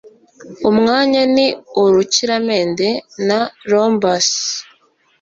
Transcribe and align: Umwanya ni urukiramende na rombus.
Umwanya 0.69 1.21
ni 1.35 1.47
urukiramende 1.83 2.87
na 3.27 3.39
rombus. 3.69 4.29